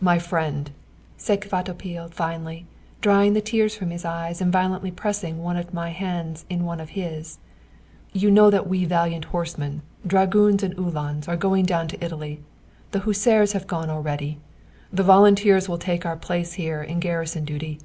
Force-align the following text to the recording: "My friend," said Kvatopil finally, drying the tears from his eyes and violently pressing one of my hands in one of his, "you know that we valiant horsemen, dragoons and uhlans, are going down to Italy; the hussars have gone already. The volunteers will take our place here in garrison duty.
"My 0.00 0.20
friend," 0.20 0.70
said 1.16 1.40
Kvatopil 1.40 2.12
finally, 2.12 2.64
drying 3.00 3.32
the 3.32 3.40
tears 3.40 3.74
from 3.76 3.90
his 3.90 4.04
eyes 4.04 4.40
and 4.40 4.52
violently 4.52 4.92
pressing 4.92 5.42
one 5.42 5.56
of 5.56 5.74
my 5.74 5.90
hands 5.90 6.44
in 6.48 6.64
one 6.64 6.78
of 6.78 6.90
his, 6.90 7.38
"you 8.12 8.30
know 8.30 8.50
that 8.50 8.68
we 8.68 8.84
valiant 8.84 9.24
horsemen, 9.24 9.82
dragoons 10.06 10.62
and 10.62 10.76
uhlans, 10.78 11.26
are 11.26 11.36
going 11.36 11.64
down 11.66 11.88
to 11.88 12.04
Italy; 12.04 12.40
the 12.92 13.00
hussars 13.00 13.50
have 13.52 13.66
gone 13.66 13.90
already. 13.90 14.38
The 14.92 15.02
volunteers 15.02 15.68
will 15.68 15.78
take 15.78 16.06
our 16.06 16.14
place 16.16 16.52
here 16.52 16.80
in 16.80 17.00
garrison 17.00 17.44
duty. 17.44 17.80